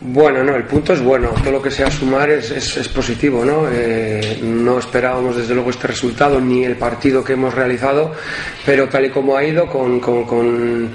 Bueno, 0.00 0.44
no, 0.44 0.54
el 0.54 0.64
punto 0.64 0.92
es 0.92 1.00
bueno. 1.00 1.30
Todo 1.42 1.52
lo 1.52 1.62
que 1.62 1.70
sea 1.70 1.90
sumar 1.90 2.28
es, 2.28 2.50
es, 2.50 2.88
positivo, 2.88 3.44
¿no? 3.44 3.66
Eh, 3.70 4.40
no 4.42 4.78
esperábamos 4.78 5.36
desde 5.36 5.54
luego 5.54 5.70
este 5.70 5.86
resultado 5.86 6.38
ni 6.38 6.64
el 6.64 6.76
partido 6.76 7.24
que 7.24 7.32
hemos 7.32 7.54
realizado, 7.54 8.12
pero 8.64 8.88
tal 8.88 9.06
y 9.06 9.10
como 9.10 9.36
ha 9.36 9.44
ido, 9.44 9.66
con, 9.66 9.98
con, 10.00 10.92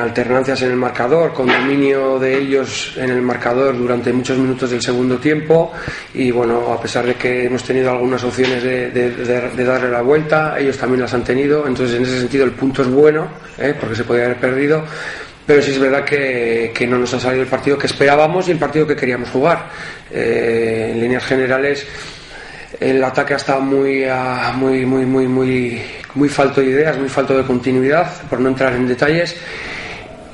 alternancias 0.00 0.62
en 0.62 0.70
el 0.70 0.76
marcador, 0.76 1.32
con 1.32 1.48
dominio 1.48 2.18
de 2.20 2.38
ellos 2.38 2.94
en 2.96 3.10
el 3.10 3.20
marcador 3.20 3.76
durante 3.76 4.12
muchos 4.12 4.38
minutos 4.38 4.70
del 4.70 4.80
segundo 4.80 5.18
tiempo 5.18 5.72
y 6.14 6.30
bueno, 6.30 6.72
a 6.72 6.80
pesar 6.80 7.04
de 7.04 7.16
que 7.16 7.46
hemos 7.46 7.64
tenido 7.64 7.90
algunas 7.90 8.22
opciones 8.22 8.62
de 8.62 9.64
darle 9.64 9.90
la 9.90 10.02
vuelta, 10.02 10.56
ellos 10.56 10.78
también 10.78 11.00
las 11.00 11.12
han 11.14 11.24
tenido, 11.24 11.66
entonces 11.66 11.96
en 11.96 12.04
ese 12.04 12.20
sentido 12.20 12.44
el 12.44 12.52
punto 12.52 12.82
es 12.82 12.88
bueno, 12.88 13.26
¿eh? 13.58 13.74
porque 13.78 13.96
se 13.96 14.04
podía 14.04 14.26
haber 14.26 14.38
perdido 14.38 14.84
pero 15.46 15.62
sí 15.62 15.72
es 15.72 15.78
verdad 15.78 16.04
que, 16.04 16.86
no 16.88 16.98
nos 16.98 17.12
ha 17.14 17.20
salido 17.20 17.42
el 17.42 17.48
partido 17.48 17.78
que 17.78 17.86
esperábamos 17.86 18.48
y 18.48 18.52
el 18.52 18.58
partido 18.58 18.86
que 18.86 18.96
queríamos 18.96 19.30
jugar. 19.30 19.68
Eh, 20.10 20.90
en 20.92 21.00
líneas 21.00 21.24
generales, 21.24 21.86
el 22.78 23.02
ataque 23.02 23.34
ha 23.34 23.36
estado 23.36 23.60
muy, 23.60 24.04
uh, 24.04 24.52
muy, 24.54 24.86
muy, 24.86 25.06
muy, 25.06 25.26
muy, 25.26 25.82
muy 26.14 26.28
falto 26.28 26.60
de 26.60 26.68
ideas, 26.68 26.98
muy 26.98 27.08
falto 27.08 27.36
de 27.36 27.44
continuidad, 27.44 28.22
por 28.28 28.40
no 28.40 28.48
entrar 28.48 28.74
en 28.74 28.86
detalles. 28.86 29.36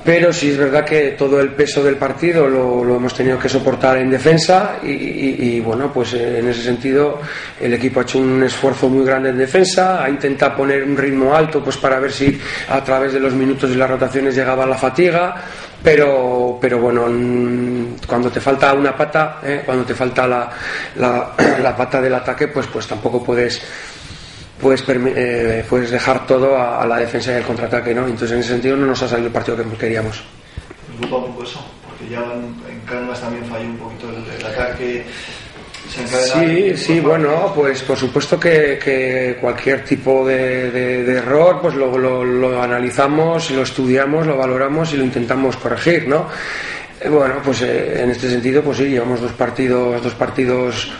Pero 0.09 0.33
sí 0.33 0.53
es 0.53 0.56
verdad 0.56 0.87
que 0.87 1.11
todo 1.11 1.39
el 1.39 1.51
peso 1.51 1.84
del 1.84 1.97
partido 1.97 2.48
lo, 2.48 2.97
hemos 2.97 3.12
tenido 3.12 3.39
que 3.39 3.47
soportar 3.47 3.98
en 3.98 4.09
defensa 4.09 4.78
y, 4.83 5.61
bueno, 5.61 5.92
pues 5.92 6.15
eh, 6.15 6.39
en 6.39 6.48
ese 6.48 6.62
sentido 6.62 7.20
el 7.61 7.75
equipo 7.75 8.00
ha 8.00 8.05
hecho 8.05 8.19
un 8.19 8.42
esfuerzo 8.42 8.89
muy 8.89 9.05
grande 9.05 9.28
en 9.28 9.37
defensa, 9.37 10.03
ha 10.03 10.09
intentado 10.09 10.56
poner 10.56 10.83
un 10.83 10.97
ritmo 10.97 11.37
alto 11.37 11.62
pues 11.62 11.77
para 11.77 11.98
ver 11.98 12.11
si 12.11 12.41
a 12.70 12.83
través 12.83 13.12
de 13.12 13.20
los 13.20 13.34
minutos 13.34 13.70
y 13.70 13.75
las 13.75 13.91
rotaciones 13.91 14.34
llegaba 14.34 14.65
la 14.65 14.78
fatiga, 14.78 15.34
pero, 15.83 16.56
pero 16.59 16.78
bueno, 16.78 17.03
cuando 18.06 18.31
te 18.31 18.41
falta 18.41 18.72
una 18.72 18.97
pata, 18.97 19.41
eh, 19.45 19.61
cuando 19.62 19.84
te 19.84 19.95
falta 19.95 20.27
la, 20.27 20.50
la, 20.97 21.34
la 21.62 21.77
pata 21.77 22.00
del 22.00 22.15
ataque, 22.15 22.48
pues, 22.48 22.67
pues 22.69 22.87
tampoco 22.87 23.22
puedes 23.22 23.61
puedes, 24.61 24.84
eh, 24.89 25.64
puedes 25.69 25.91
dejar 25.91 26.27
todo 26.27 26.56
a, 26.56 26.83
a, 26.83 26.87
la 26.87 26.98
defensa 26.98 27.33
y 27.33 27.37
al 27.37 27.45
contraataque, 27.45 27.95
¿no? 27.95 28.05
Entonces 28.05 28.33
en 28.33 28.39
ese 28.41 28.51
sentido 28.51 28.77
no 28.77 28.87
nos 28.87 29.03
ha 29.03 29.09
salido 29.09 29.28
el 29.28 29.33
partido 29.33 29.56
que 29.56 29.77
queríamos. 29.77 30.23
¿Me 30.91 30.97
preocupa 30.98 31.27
un 31.27 31.33
poco 31.33 31.45
eso? 31.45 31.65
Porque 31.87 32.09
ya 32.12 32.20
en, 32.20 32.55
en 32.70 33.15
también 33.20 33.45
falló 33.47 33.67
un 33.67 33.77
poquito 33.78 34.09
el, 34.11 34.41
el 34.41 34.47
ataque. 34.47 35.05
Sí, 35.89 36.77
sí, 36.77 37.00
bueno, 37.00 37.50
pues 37.55 37.83
por 37.83 37.97
supuesto 37.97 38.39
que, 38.39 38.78
que 38.83 39.39
cualquier 39.41 39.84
tipo 39.84 40.27
de, 40.27 40.70
de, 40.70 41.05
de, 41.05 41.12
error, 41.17 41.61
pues 41.62 41.75
lo, 41.75 41.97
lo, 41.97 42.25
lo 42.25 42.62
analizamos, 42.62 43.50
lo 43.50 43.62
estudiamos, 43.62 44.27
lo 44.27 44.37
valoramos 44.37 44.93
y 44.93 44.98
lo 44.98 45.05
intentamos 45.05 45.56
corregir, 45.56 46.06
¿no? 46.06 46.28
Eh, 47.00 47.09
bueno, 47.09 47.37
pues 47.43 47.62
eh, 47.62 48.03
en 48.03 48.11
este 48.11 48.28
sentido, 48.28 48.62
pues 48.62 48.78
sí, 48.78 48.84
llevamos 48.84 49.20
dos 49.20 49.33
partidos, 49.33 50.03
dos 50.03 50.15
partidos 50.15 50.91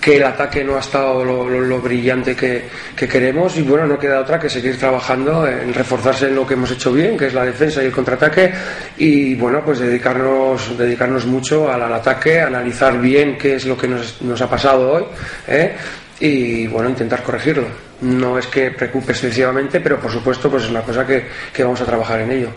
que 0.00 0.16
el 0.16 0.24
ataque 0.24 0.62
no 0.62 0.76
ha 0.76 0.80
estado 0.80 1.24
lo, 1.24 1.48
lo, 1.48 1.60
lo 1.60 1.80
brillante 1.80 2.36
que, 2.36 2.68
que, 2.94 3.08
queremos 3.08 3.56
y 3.56 3.62
bueno, 3.62 3.86
no 3.86 3.98
queda 3.98 4.20
otra 4.20 4.38
que 4.38 4.48
seguir 4.48 4.78
trabajando 4.78 5.46
en 5.46 5.74
reforzarse 5.74 6.28
en 6.28 6.36
lo 6.36 6.46
que 6.46 6.54
hemos 6.54 6.70
hecho 6.70 6.92
bien, 6.92 7.16
que 7.16 7.26
es 7.26 7.34
la 7.34 7.44
defensa 7.44 7.82
y 7.82 7.86
el 7.86 7.92
contraataque 7.92 8.52
y 8.96 9.34
bueno, 9.34 9.62
pues 9.64 9.80
dedicarnos, 9.80 10.78
dedicarnos 10.78 11.26
mucho 11.26 11.70
al, 11.70 11.82
ataque, 11.92 12.40
analizar 12.40 13.00
bien 13.00 13.36
qué 13.36 13.56
es 13.56 13.66
lo 13.66 13.76
que 13.76 13.88
nos, 13.88 14.22
nos 14.22 14.40
ha 14.40 14.48
pasado 14.48 14.92
hoy 14.92 15.04
¿eh? 15.48 15.74
y 16.20 16.66
bueno, 16.68 16.88
intentar 16.88 17.22
corregirlo. 17.22 17.66
No 18.00 18.38
es 18.38 18.46
que 18.46 18.70
preocupe 18.70 19.12
excesivamente, 19.12 19.80
pero 19.80 19.98
por 19.98 20.12
supuesto 20.12 20.48
pues 20.50 20.64
es 20.64 20.70
una 20.70 20.82
cosa 20.82 21.04
que, 21.04 21.28
vamos 21.58 21.80
a 21.80 21.84
trabajar 21.84 22.20
en 22.20 22.30
ello. 22.30 22.50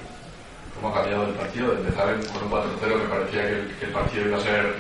¿Cómo 0.76 0.94
ha 0.94 1.02
cambiado 1.02 1.28
el 1.28 1.34
partido? 1.34 1.74
Empezar 1.74 2.16
con 2.32 2.44
un 2.44 2.52
4-0 2.52 3.02
que 3.02 3.08
parecía 3.08 3.42
que 3.48 3.54
el, 3.54 3.68
que 3.80 3.86
el 3.86 3.92
partido 3.92 4.28
iba 4.28 4.38
a 4.38 4.42
ser, 4.42 4.76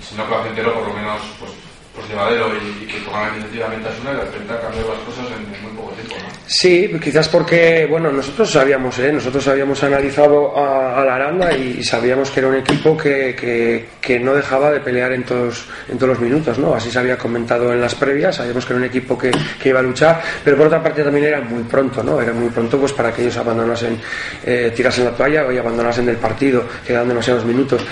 si 0.00 0.16
no 0.16 0.26
placentero, 0.26 0.74
por 0.74 0.88
lo 0.88 0.94
menos 0.94 1.20
pues, 1.38 1.52
pues 1.94 2.08
llevadero 2.08 2.48
y, 2.56 2.84
y 2.84 2.86
que 2.86 2.98
tomaran 3.00 3.34
iniciativamente 3.34 3.88
a 3.88 3.92
Asuna 3.92 4.10
y 4.10 4.14
de 4.14 4.88
las 4.88 4.98
cosas 4.98 5.26
en, 5.30 5.62
muy 5.62 5.70
poco 5.76 5.92
tiempo, 5.92 6.16
¿no? 6.18 6.34
Sí, 6.46 6.90
quizás 7.02 7.28
porque, 7.28 7.86
bueno, 7.88 8.10
nosotros 8.10 8.50
sabíamos, 8.50 8.98
¿eh? 8.98 9.12
nosotros 9.12 9.46
habíamos 9.46 9.82
analizado 9.84 10.56
a, 10.56 11.04
la 11.04 11.14
Aranda 11.14 11.56
y, 11.56 11.82
sabíamos 11.84 12.30
que 12.30 12.40
era 12.40 12.48
un 12.48 12.56
equipo 12.56 12.96
que, 12.96 13.34
que, 13.34 13.86
que, 14.00 14.18
no 14.18 14.34
dejaba 14.34 14.72
de 14.72 14.80
pelear 14.80 15.12
en 15.12 15.22
todos, 15.22 15.66
en 15.88 15.96
todos 15.96 16.10
los 16.10 16.20
minutos, 16.20 16.58
¿no? 16.58 16.74
Así 16.74 16.90
se 16.90 16.98
había 16.98 17.16
comentado 17.16 17.72
en 17.72 17.80
las 17.80 17.94
previas, 17.94 18.36
sabíamos 18.36 18.66
que 18.66 18.72
era 18.72 18.78
un 18.80 18.86
equipo 18.86 19.16
que, 19.16 19.30
que 19.62 19.68
iba 19.68 19.78
a 19.78 19.82
luchar, 19.82 20.20
pero 20.42 20.56
por 20.56 20.66
otra 20.66 20.82
parte 20.82 21.04
también 21.04 21.26
era 21.26 21.40
muy 21.40 21.62
pronto, 21.62 22.02
¿no? 22.02 22.20
Era 22.20 22.32
muy 22.32 22.48
pronto 22.48 22.78
pues 22.78 22.92
para 22.92 23.12
que 23.12 23.22
ellos 23.22 23.36
abandonasen, 23.36 24.00
eh, 24.44 24.72
tirasen 24.74 25.04
la 25.04 25.12
toalla 25.12 25.50
y 25.52 25.58
abandonasen 25.58 26.06
del 26.06 26.16
partido, 26.16 26.64
quedan 26.84 27.08
demasiados 27.08 27.44
minutos 27.44 27.82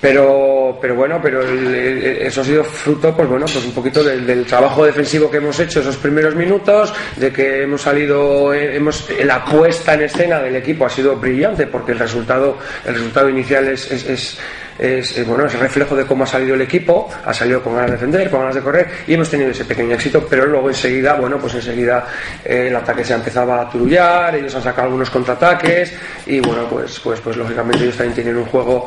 pero 0.00 0.78
pero 0.80 0.94
bueno 0.94 1.20
pero 1.22 1.42
el, 1.42 1.74
eso 1.74 2.40
ha 2.40 2.44
sido 2.44 2.64
fruto 2.64 3.14
pues 3.14 3.28
bueno 3.28 3.46
pues 3.46 3.64
un 3.64 3.72
poquito 3.72 4.02
del, 4.02 4.26
del, 4.26 4.46
trabajo 4.46 4.84
defensivo 4.84 5.30
que 5.30 5.36
hemos 5.36 5.58
hecho 5.60 5.80
esos 5.80 5.96
primeros 5.96 6.34
minutos 6.34 6.92
de 7.16 7.32
que 7.32 7.62
hemos 7.62 7.82
salido 7.82 8.54
eh, 8.54 8.76
hemos 8.76 9.06
la 9.24 9.44
puesta 9.44 9.94
en 9.94 10.02
escena 10.02 10.40
del 10.40 10.56
equipo 10.56 10.86
ha 10.86 10.90
sido 10.90 11.16
brillante 11.16 11.66
porque 11.66 11.92
el 11.92 11.98
resultado 11.98 12.58
el 12.86 12.94
resultado 12.94 13.28
inicial 13.28 13.68
es, 13.68 13.90
es, 13.90 14.08
es 14.08 14.38
es, 14.80 15.26
bueno, 15.26 15.44
es 15.44 15.58
reflejo 15.58 15.94
de 15.94 16.06
cómo 16.06 16.24
ha 16.24 16.26
salido 16.26 16.54
el 16.54 16.62
equipo, 16.62 17.10
ha 17.26 17.34
salido 17.34 17.62
con 17.62 17.74
ganas 17.74 17.90
de 17.90 17.96
defender, 17.96 18.30
con 18.30 18.40
ganas 18.40 18.54
de 18.54 18.62
correr 18.62 18.88
y 19.06 19.12
hemos 19.12 19.28
tenido 19.28 19.50
ese 19.50 19.66
pequeño 19.66 19.94
éxito, 19.94 20.26
pero 20.28 20.46
luego 20.46 20.70
enseguida, 20.70 21.16
bueno, 21.16 21.36
pues 21.38 21.54
enseguida 21.54 22.06
eh, 22.42 22.68
el 22.68 22.76
ataque 22.76 23.04
se 23.04 23.12
empezaba 23.12 23.60
a 23.60 23.68
turullar, 23.68 24.34
ellos 24.36 24.54
han 24.54 24.62
sacado 24.62 24.86
algunos 24.86 25.10
contraataques 25.10 25.92
y 26.26 26.40
bueno, 26.40 26.66
pues, 26.70 26.98
pues, 27.00 27.20
pues 27.20 27.36
lógicamente 27.36 27.84
ellos 27.84 27.96
también 27.96 28.14
tienen 28.14 28.36
un 28.38 28.46
juego 28.46 28.86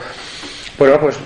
bueno, 0.77 0.99
pues 0.99 1.17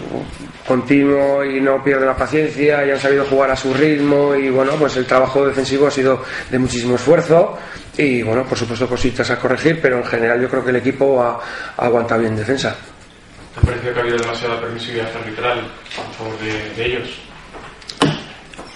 continuo 0.68 1.46
y 1.46 1.62
no 1.62 1.82
pierden 1.84 2.08
la 2.08 2.16
paciencia 2.16 2.86
y 2.86 2.92
han 2.92 3.00
sabido 3.00 3.26
jugar 3.26 3.52
a 3.52 3.56
su 3.56 3.74
ritmo 3.74 4.36
y 4.36 4.50
bueno, 4.50 4.74
pues 4.74 4.98
el 4.98 5.06
trabajo 5.06 5.46
defensivo 5.48 5.88
ha 5.88 5.92
sido 5.92 6.24
de 6.52 6.60
muchísimo 6.60 6.96
esfuerzo 6.96 7.58
y 7.98 8.22
bueno, 8.22 8.44
por 8.44 8.58
supuesto 8.58 8.88
cositas 8.88 9.30
a 9.32 9.40
corregir, 9.40 9.80
pero 9.82 9.98
en 9.98 10.06
general 10.06 10.42
yo 10.42 10.50
creo 10.50 10.64
que 10.64 10.72
el 10.72 10.76
equipo 10.76 11.24
ha, 11.24 11.40
ha 11.78 11.86
aguantado 11.86 12.22
bien 12.22 12.36
defensa. 12.36 12.76
¿Te 13.60 13.66
parece 13.66 13.92
que 13.92 14.00
ha 14.00 14.02
habido 14.02 14.18
demasiada 14.18 14.60
permisividad 14.60 15.08
arbitral 15.16 15.60
a 15.60 16.14
favor 16.14 16.38
de, 16.40 16.70
de 16.76 16.86
ellos? 16.86 17.20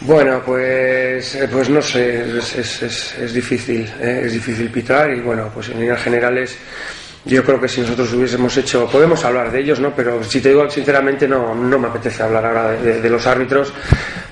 Bueno, 0.04 0.42
pues, 0.44 1.38
pues 1.52 1.70
no 1.70 1.80
sé, 1.80 2.38
es, 2.40 2.56
es, 2.56 2.82
es, 2.82 3.18
es 3.20 3.34
difícil, 3.34 3.88
¿eh? 4.02 4.24
es 4.26 4.34
difícil 4.34 4.72
pitar 4.72 5.12
y 5.12 5.20
bueno, 5.20 5.52
pues 5.54 5.70
en 5.70 5.80
líneas 5.80 6.02
generales 6.02 6.58
yo 7.26 7.44
creo 7.44 7.60
que 7.62 7.68
si 7.68 7.82
nosotros 7.82 8.12
hubiésemos 8.14 8.56
hecho, 8.58 8.88
podemos 8.88 9.24
hablar 9.24 9.52
de 9.52 9.60
ellos, 9.60 9.80
¿no? 9.80 9.94
Pero 9.96 10.24
si 10.24 10.42
te 10.42 10.50
digo 10.50 10.70
sinceramente, 10.70 11.28
no, 11.28 11.54
no 11.54 11.78
me 11.80 11.88
apetece 11.88 12.24
hablar 12.24 12.46
ahora 12.46 12.72
de, 12.72 13.10
los 13.10 13.28
árbitros, 13.28 13.72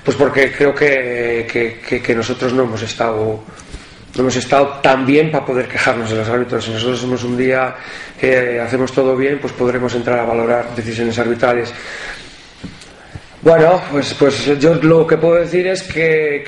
pues 0.03 0.17
porque 0.17 0.51
creo 0.51 0.73
que, 0.73 1.47
que, 1.51 1.79
que, 1.87 2.01
que, 2.01 2.15
nosotros 2.15 2.53
no 2.53 2.63
hemos 2.63 2.81
estado 2.81 3.43
no 4.15 4.21
hemos 4.21 4.35
estado 4.37 4.79
tan 4.81 5.05
bien 5.05 5.29
para 5.31 5.45
poder 5.45 5.67
quejarnos 5.67 6.09
de 6.09 6.17
los 6.17 6.27
árbitros. 6.27 6.65
Si 6.65 6.71
nosotros 6.71 6.99
somos 6.99 7.23
un 7.23 7.37
día 7.37 7.75
que 8.19 8.59
hacemos 8.59 8.91
todo 8.91 9.15
bien, 9.15 9.37
pues 9.39 9.53
podremos 9.53 9.93
entrar 9.93 10.19
a 10.19 10.25
valorar 10.25 10.75
decisiones 10.75 11.17
arbitrales. 11.19 11.71
Bueno, 13.41 13.81
pues, 13.89 14.13
pues 14.15 14.59
yo 14.59 14.75
lo 14.75 15.07
que 15.07 15.15
puedo 15.15 15.35
decir 15.35 15.65
es 15.67 15.83
que, 15.83 16.43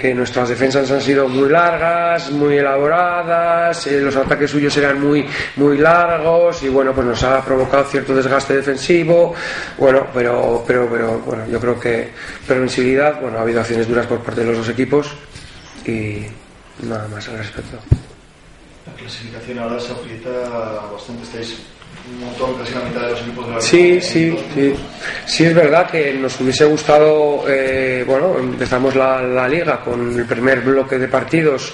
que, 0.00 0.12
nuestras 0.12 0.48
defensas 0.48 0.90
han 0.90 1.00
sido 1.00 1.28
muy 1.28 1.48
largas, 1.48 2.32
muy 2.32 2.56
elaboradas, 2.56 3.86
eh, 3.86 4.00
los 4.00 4.16
ataques 4.16 4.50
suyos 4.50 4.76
eran 4.76 5.00
muy, 5.00 5.24
muy 5.54 5.78
largos 5.78 6.64
y 6.64 6.68
bueno, 6.68 6.92
pues 6.92 7.06
nos 7.06 7.22
ha 7.22 7.44
provocado 7.44 7.84
cierto 7.84 8.12
desgaste 8.12 8.56
defensivo. 8.56 9.34
Bueno, 9.78 10.08
pero, 10.12 10.64
pero, 10.66 10.88
pero 10.90 11.18
bueno, 11.20 11.46
yo 11.46 11.60
creo 11.60 11.78
que 11.78 12.08
previsibilidad, 12.44 13.20
bueno, 13.20 13.38
ha 13.38 13.42
habido 13.42 13.60
acciones 13.60 13.86
duras 13.86 14.06
por 14.06 14.18
parte 14.18 14.40
de 14.40 14.48
los 14.48 14.56
dos 14.56 14.68
equipos 14.68 15.14
y 15.86 16.26
nada 16.82 17.06
más 17.06 17.28
al 17.28 17.38
respecto. 17.38 17.78
La 18.90 18.96
clasificación 18.96 19.58
ahora 19.58 19.80
se 19.80 19.92
aprieta 19.92 20.30
bastante, 20.92 21.22
estáis 21.24 21.58
un 22.12 22.20
montón, 22.26 22.54
casi 22.54 22.74
la 22.74 22.80
mitad 22.80 23.00
de 23.02 23.10
los 23.10 23.20
equipos 23.20 23.46
de 23.46 23.52
la 23.54 23.60
Sí, 23.60 24.00
sí, 24.00 24.36
sí. 24.54 24.74
Sí, 25.26 25.44
es 25.44 25.54
verdad 25.54 25.90
que 25.90 26.14
nos 26.14 26.40
hubiese 26.40 26.64
gustado, 26.64 27.44
eh, 27.48 28.04
bueno, 28.06 28.36
empezamos 28.38 28.94
la, 28.96 29.22
la, 29.22 29.48
liga 29.48 29.80
con 29.80 30.18
el 30.18 30.24
primer 30.24 30.60
bloque 30.60 30.98
de 30.98 31.08
partidos 31.08 31.72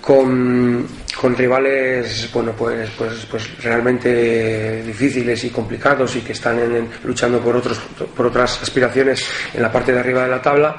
con, 0.00 0.86
con 1.20 1.36
rivales 1.36 2.30
bueno 2.32 2.52
pues 2.56 2.88
pues 2.96 3.26
pues 3.30 3.62
realmente 3.62 4.82
difíciles 4.82 5.44
y 5.44 5.50
complicados 5.50 6.16
y 6.16 6.20
que 6.22 6.32
están 6.32 6.58
en- 6.58 6.88
luchando 7.04 7.38
por 7.40 7.56
otros 7.56 7.78
por 8.16 8.26
otras 8.26 8.62
aspiraciones 8.62 9.26
en 9.52 9.60
la 9.60 9.70
parte 9.70 9.92
de 9.92 9.98
arriba 10.00 10.22
de 10.24 10.30
la 10.30 10.40
tabla. 10.40 10.76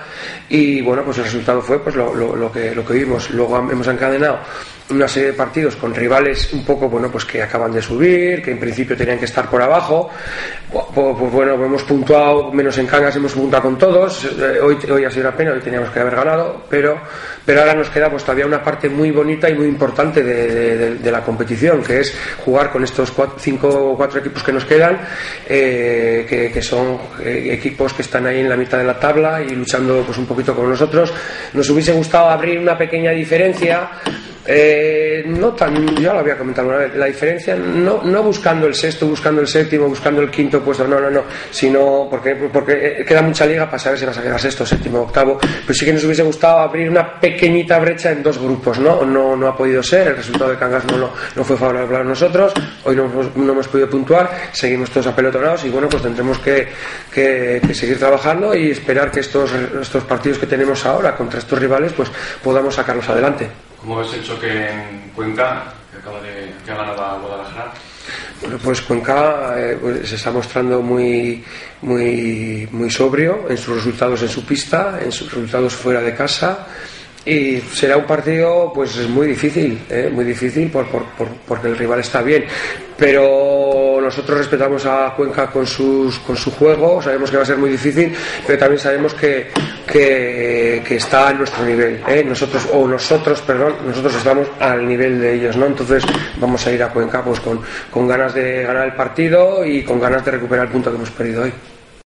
Y 0.49 0.81
bueno 0.81 1.03
pues 1.03 1.19
el 1.19 1.25
resultado 1.25 1.61
fue 1.61 1.79
pues 1.83 1.95
lo, 1.95 2.15
lo- 2.15 2.35
lo 2.35 2.51
que 2.51 2.73
lo 2.73 2.83
que 2.83 2.93
vimos. 2.93 3.29
Luego 3.29 3.57
hemos 3.59 3.87
encadenado 3.87 4.39
una 4.91 5.07
serie 5.07 5.31
de 5.31 5.33
partidos 5.33 5.75
con 5.75 5.93
rivales 5.93 6.51
un 6.53 6.63
poco 6.63 6.89
bueno 6.89 7.09
pues 7.11 7.25
que 7.25 7.41
acaban 7.41 7.71
de 7.71 7.81
subir 7.81 8.41
que 8.41 8.51
en 8.51 8.59
principio 8.59 8.95
tenían 8.95 9.19
que 9.19 9.25
estar 9.25 9.49
por 9.49 9.61
abajo. 9.61 10.09
Pues, 10.71 11.31
bueno 11.31 11.53
hemos 11.53 11.83
puntuado 11.83 12.51
menos 12.51 12.77
en 12.77 12.87
Cangas 12.87 13.15
hemos 13.15 13.33
puntuado 13.33 13.63
con 13.63 13.77
todos. 13.77 14.25
Eh, 14.25 14.59
hoy 14.61 14.77
hoy 14.89 15.05
ha 15.05 15.09
sido 15.11 15.27
una 15.27 15.37
pena 15.37 15.51
hoy 15.51 15.59
teníamos 15.59 15.89
que 15.89 15.99
haber 15.99 16.15
ganado 16.15 16.65
pero 16.69 16.99
pero 17.45 17.61
ahora 17.61 17.73
nos 17.73 17.89
queda 17.89 18.09
pues 18.09 18.23
todavía 18.23 18.45
una 18.45 18.63
parte 18.63 18.89
muy 18.89 19.11
bonita 19.11 19.49
y 19.49 19.53
muy 19.55 19.67
importante 19.67 20.23
de 20.23 21.11
la 21.11 21.21
competición 21.21 21.83
que 21.83 21.99
es 21.99 22.15
jugar 22.43 22.71
con 22.71 22.83
estos 22.83 23.11
cuatro, 23.11 23.37
cinco 23.39 23.67
o 23.67 23.97
cuatro 23.97 24.19
equipos 24.19 24.43
que 24.43 24.51
nos 24.51 24.65
quedan 24.65 24.99
eh, 25.47 26.25
que, 26.27 26.51
que 26.51 26.61
son 26.61 26.99
eh, 27.23 27.49
equipos 27.51 27.93
que 27.93 28.01
están 28.01 28.25
ahí 28.25 28.39
en 28.39 28.49
la 28.49 28.55
mitad 28.55 28.77
de 28.77 28.83
la 28.83 28.99
tabla 28.99 29.41
y 29.41 29.49
luchando 29.49 30.03
pues 30.05 30.17
un 30.17 30.25
poquito 30.25 30.55
con 30.55 30.69
nosotros. 30.69 31.13
Nos 31.53 31.69
hubiese 31.69 31.91
gustado 31.93 32.29
abrir 32.29 32.59
una 32.59 32.77
pequeña 32.77 33.11
diferencia 33.11 33.89
eh, 34.45 35.23
no 35.27 35.49
tan, 35.53 35.95
ya 35.97 36.13
lo 36.13 36.19
había 36.19 36.37
comentado 36.37 36.67
una 36.69 36.77
vez, 36.77 36.95
la 36.95 37.05
diferencia 37.05 37.55
no, 37.55 38.01
no 38.03 38.23
buscando 38.23 38.65
el 38.67 38.73
sexto, 38.75 39.07
buscando 39.07 39.41
el 39.41 39.47
séptimo, 39.47 39.87
buscando 39.87 40.21
el 40.21 40.29
quinto 40.31 40.61
puesto, 40.61 40.87
no, 40.87 40.99
no, 40.99 41.09
no, 41.11 41.23
sino 41.51 42.07
porque, 42.09 42.35
porque 42.35 43.03
queda 43.07 43.21
mucha 43.21 43.45
liga 43.45 43.65
para 43.65 43.77
saber 43.79 43.99
si 43.99 44.05
vas 44.05 44.17
a 44.17 44.21
quedar 44.23 44.39
sexto, 44.39 44.65
séptimo, 44.65 45.01
octavo, 45.01 45.37
pero 45.39 45.73
sí 45.73 45.85
que 45.85 45.93
nos 45.93 46.03
hubiese 46.03 46.23
gustado 46.23 46.59
abrir 46.59 46.89
una 46.89 47.19
pequeñita 47.19 47.77
brecha 47.79 48.11
en 48.11 48.23
dos 48.23 48.37
grupos, 48.39 48.79
¿no? 48.79 49.03
No, 49.05 49.35
no 49.35 49.47
ha 49.47 49.55
podido 49.55 49.83
ser, 49.83 50.07
el 50.07 50.15
resultado 50.17 50.51
de 50.51 50.57
Cangas 50.57 50.85
no, 50.85 50.97
lo- 50.97 51.13
no 51.35 51.43
fue 51.43 51.55
favorable 51.57 51.91
para 51.91 52.03
nosotros, 52.03 52.53
hoy 52.85 52.95
no, 52.95 53.05
hemos- 53.05 53.35
no 53.35 53.51
hemos 53.53 53.67
podido 53.67 53.89
puntuar, 53.89 54.29
seguimos 54.51 54.89
todos 54.89 55.07
apelotonados 55.07 55.63
y 55.65 55.69
bueno, 55.69 55.87
pues 55.89 56.01
tendremos 56.03 56.39
que, 56.39 56.67
que- 57.13 57.61
que 57.65 57.73
seguir 57.73 57.99
trabajando 57.99 58.55
y 58.55 58.71
esperar 58.71 59.11
que 59.11 59.19
estos, 59.19 59.51
estos 59.81 60.03
partidos 60.03 60.39
que 60.39 60.47
tenemos 60.47 60.85
ahora 60.85 61.15
contra 61.15 61.39
estos 61.39 61.59
rivales, 61.59 61.93
pues 61.93 62.09
podamos 62.43 62.75
sacarlos 62.75 63.07
adelante. 63.09 63.47
¿Cómo 63.81 63.97
ves 63.97 64.13
el 64.13 64.23
choque 64.23 64.47
en 64.69 65.09
Cuenca, 65.15 65.73
que 65.91 65.97
acaba 65.97 66.21
de 66.21 66.51
que 66.63 66.71
ha 66.71 66.75
ganado 66.75 67.01
a 67.03 67.17
Guadalajara? 67.19 67.73
Bueno, 68.41 68.57
pues 68.63 68.81
Cuenca 68.81 69.53
eh, 69.57 69.77
pues, 69.81 70.07
se 70.09 70.15
está 70.15 70.31
mostrando 70.31 70.81
muy, 70.81 71.43
muy, 71.81 72.67
muy 72.71 72.89
sobrio 72.91 73.45
en 73.49 73.57
sus 73.57 73.75
resultados 73.77 74.21
en 74.21 74.29
su 74.29 74.45
pista, 74.45 74.99
en 75.03 75.11
sus 75.11 75.31
resultados 75.33 75.73
fuera 75.73 76.01
de 76.01 76.13
casa. 76.15 76.67
Y 77.23 77.59
será 77.59 77.97
un 77.97 78.05
partido 78.05 78.71
pues 78.73 78.97
muy 79.07 79.27
difícil, 79.27 79.79
eh, 79.89 80.09
muy 80.11 80.25
difícil 80.25 80.71
por, 80.71 80.87
por- 80.87 81.05
por- 81.15 81.27
porque 81.47 81.67
el 81.67 81.77
rival 81.77 81.99
está 81.99 82.21
bien. 82.23 82.45
Pero 82.97 83.23
nosotros 84.01 84.37
respetamos 84.37 84.85
a 84.85 85.13
Cuenca 85.15 85.47
con, 85.47 85.65
sus, 85.65 86.19
con 86.19 86.35
su 86.35 86.51
juego, 86.51 87.01
sabemos 87.01 87.29
que 87.29 87.37
va 87.37 87.43
a 87.43 87.45
ser 87.45 87.57
muy 87.57 87.69
difícil, 87.69 88.13
pero 88.45 88.59
también 88.59 88.79
sabemos 88.79 89.13
que, 89.13 89.49
que, 89.87 90.83
está 90.95 91.29
a 91.29 91.33
nuestro 91.33 91.65
nivel. 91.65 92.01
eh. 92.07 92.23
Nosotros, 92.23 92.67
o 92.73 92.87
nosotros, 92.87 93.41
perdón, 93.41 93.75
nosotros 93.85 94.15
estamos 94.15 94.47
al 94.59 94.85
nivel 94.87 95.19
de 95.19 95.35
ellos, 95.35 95.55
¿no? 95.55 95.65
Entonces 95.67 96.03
vamos 96.37 96.65
a 96.67 96.71
ir 96.71 96.83
a 96.83 96.89
Cuenca 96.89 97.23
pues 97.23 97.39
con, 97.39 97.61
con 97.89 98.07
ganas 98.07 98.33
de 98.33 98.63
ganar 98.63 98.85
el 98.87 98.93
partido 98.93 99.65
y 99.65 99.83
con 99.83 99.99
ganas 99.99 100.23
de 100.25 100.31
recuperar 100.31 100.65
el 100.65 100.71
punto 100.71 100.89
que 100.89 100.97
hemos 100.97 101.11
perdido 101.11 101.43
hoy. 101.43 101.53